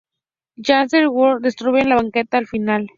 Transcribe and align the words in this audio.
Xander 0.57 1.03
y 1.03 1.05
Spike 1.09 1.37
destruyen 1.41 1.89
la 1.89 1.97
chaqueta 2.01 2.39
al 2.39 2.47
final. 2.47 2.89